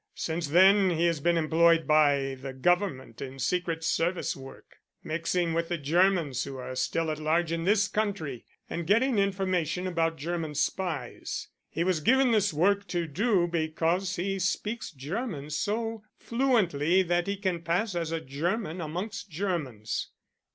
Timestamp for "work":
4.35-4.77, 12.51-12.87